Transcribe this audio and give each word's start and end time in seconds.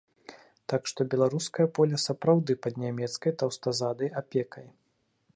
Так 0.71 0.87
што 0.91 1.05
беларускае 1.13 1.67
поле 1.79 1.99
сапраўды 2.05 2.55
пад 2.63 2.79
нямецкай 2.85 3.35
таўстазадай 3.43 4.09
апекай. 4.23 4.65